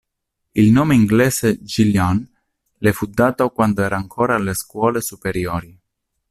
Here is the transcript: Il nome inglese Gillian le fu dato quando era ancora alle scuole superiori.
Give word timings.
Il 0.55 0.71
nome 0.71 0.95
inglese 0.95 1.61
Gillian 1.61 2.27
le 2.79 2.91
fu 2.91 3.05
dato 3.05 3.51
quando 3.51 3.83
era 3.83 3.97
ancora 3.97 4.33
alle 4.33 4.55
scuole 4.55 4.99
superiori. 4.99 5.79